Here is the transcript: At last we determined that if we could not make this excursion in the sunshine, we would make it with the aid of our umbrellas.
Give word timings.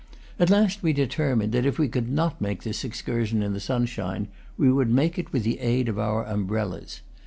At 0.39 0.49
last 0.49 0.81
we 0.81 0.93
determined 0.93 1.51
that 1.51 1.63
if 1.63 1.77
we 1.77 1.87
could 1.87 2.09
not 2.09 2.41
make 2.41 2.63
this 2.63 2.83
excursion 2.83 3.43
in 3.43 3.53
the 3.53 3.59
sunshine, 3.59 4.29
we 4.57 4.71
would 4.71 4.89
make 4.89 5.19
it 5.19 5.31
with 5.31 5.43
the 5.43 5.59
aid 5.59 5.87
of 5.87 5.99
our 5.99 6.23
umbrellas. 6.25 7.01